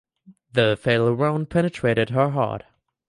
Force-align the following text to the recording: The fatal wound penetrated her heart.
The 0.53 0.77
fatal 0.81 1.13
wound 1.13 1.51
penetrated 1.51 2.09
her 2.09 2.31
heart. 2.31 2.63